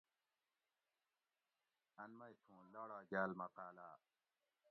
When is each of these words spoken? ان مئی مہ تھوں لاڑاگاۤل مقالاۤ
ان 2.01 2.11
مئی 2.17 2.33
مہ 2.33 2.35
تھوں 2.43 2.61
لاڑاگاۤل 2.73 3.31
مقالاۤ 3.41 3.95